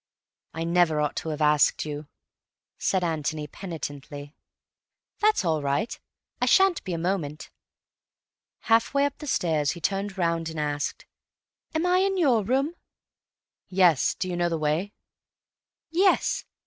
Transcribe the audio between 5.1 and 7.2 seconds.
"That's all right. I shan't be a